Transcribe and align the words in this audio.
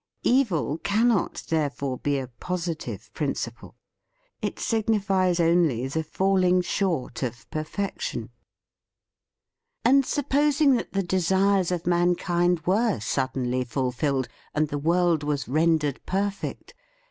Evil 0.23 0.79
cannot 0.79 1.43
therefore 1.49 1.99
be 1.99 2.17
a 2.17 2.25
positive 2.25 3.13
principle; 3.13 3.75
it 4.41 4.57
signifies 4.57 5.39
only 5.39 5.87
the 5.87 6.03
falling 6.03 6.59
short 6.63 7.21
of 7.21 7.47
perfection. 7.51 8.31
And 9.85 10.03
supposing 10.03 10.73
that 10.73 10.93
the 10.93 11.03
desires 11.03 11.71
of 11.71 11.85
mankind 11.85 12.61
were 12.61 12.99
suddenly 12.99 13.63
fulfilled, 13.63 14.27
and 14.55 14.69
the 14.69 14.79
world 14.79 15.21
was 15.21 15.47
rendered 15.47 16.03
perfect! 16.07 16.73